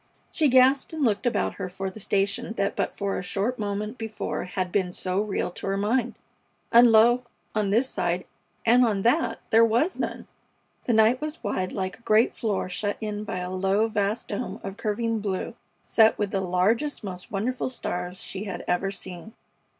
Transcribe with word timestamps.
She 0.31 0.47
gasped 0.47 0.93
and 0.93 1.03
looked 1.05 1.27
about 1.27 1.53
her 1.61 1.69
for 1.69 1.91
the 1.91 1.99
station 1.99 2.53
that 2.55 2.75
but 2.75 2.99
a 2.99 3.21
short 3.21 3.59
moment 3.59 3.99
before 3.99 4.45
had 4.45 4.71
been 4.71 4.91
so 4.93 5.21
real 5.21 5.51
to 5.51 5.67
her 5.67 5.77
mind; 5.77 6.15
and, 6.71 6.91
lo! 6.91 7.21
on 7.53 7.69
this 7.69 7.87
side 7.87 8.25
and 8.65 8.83
on 8.83 9.03
that 9.03 9.37
there 9.51 9.63
was 9.63 9.99
none! 9.99 10.25
The 10.85 10.93
night 10.93 11.21
was 11.21 11.43
wide 11.43 11.71
like 11.71 11.99
a 11.99 12.01
great 12.01 12.33
floor 12.35 12.67
shut 12.67 12.97
in 12.99 13.23
by 13.25 13.37
a 13.37 13.51
low, 13.51 13.87
vast 13.87 14.29
dome 14.29 14.59
of 14.63 14.75
curving 14.75 15.19
blue 15.19 15.53
set 15.85 16.17
with 16.17 16.31
the 16.31 16.41
largest, 16.41 17.03
most 17.03 17.29
wonderful 17.31 17.69
stars 17.69 18.19
she 18.19 18.45
had 18.45 18.63
ever 18.67 18.89
seen. 18.89 19.33